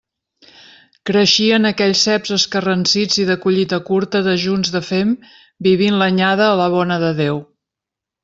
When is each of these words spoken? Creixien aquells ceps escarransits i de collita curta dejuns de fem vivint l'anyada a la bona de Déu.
Creixien 1.09 1.67
aquells 1.69 1.99
ceps 2.07 2.31
escarransits 2.37 3.19
i 3.25 3.27
de 3.29 3.35
collita 3.43 3.79
curta 3.91 4.23
dejuns 4.29 4.73
de 4.77 4.83
fem 4.87 5.13
vivint 5.69 6.01
l'anyada 6.03 6.47
a 6.49 6.57
la 6.63 6.69
bona 6.79 7.01
de 7.07 7.13
Déu. 7.23 7.39